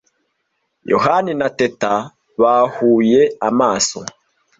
Yohani 0.91 1.31
na 1.39 1.47
Teta 1.57 1.93
bahuye 2.41 3.21
amaso. 3.49 3.99